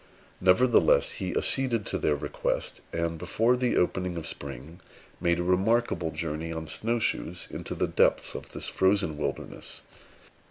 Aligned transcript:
Nevertheless, 0.41 1.11
he 1.11 1.35
acceded 1.37 1.85
to 1.85 1.99
their 1.99 2.15
request, 2.15 2.81
and, 2.91 3.19
before 3.19 3.55
the 3.55 3.77
opening 3.77 4.17
of 4.17 4.25
spring, 4.25 4.79
made 5.19 5.37
a 5.37 5.43
remarkable 5.43 6.09
journey 6.09 6.51
on 6.51 6.65
snow 6.65 6.97
shoes 6.97 7.47
into 7.51 7.75
the 7.75 7.85
depths 7.87 8.33
of 8.33 8.49
this 8.51 8.67
frozen 8.67 9.15
wilderness. 9.15 9.83